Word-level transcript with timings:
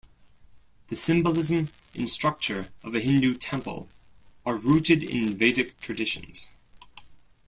The 0.87 0.95
symbolism 0.95 1.67
and 1.93 2.09
structure 2.09 2.69
of 2.83 2.95
a 2.95 3.01
Hindu 3.01 3.35
temple 3.35 3.87
are 4.47 4.55
rooted 4.57 5.03
in 5.03 5.37
Vedic 5.37 5.79
traditions. 5.79 6.49